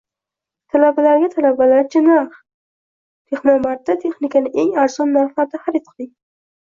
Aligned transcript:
Talabalarga 0.75 1.27
talabacha 1.33 2.01
narx: 2.07 2.39
Texnomart’da 3.33 3.97
texnikani 4.07 4.53
eng 4.63 4.73
arzon 4.85 5.17
narxlarda 5.19 5.63
xarid 5.67 5.87
qiling 5.93 6.15